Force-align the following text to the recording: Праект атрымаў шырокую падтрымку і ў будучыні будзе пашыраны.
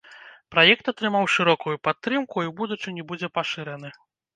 Праект 0.55 0.89
атрымаў 0.93 1.29
шырокую 1.35 1.75
падтрымку 1.91 2.31
і 2.41 2.45
ў 2.51 2.59
будучыні 2.59 3.01
будзе 3.15 3.27
пашыраны. 3.41 3.99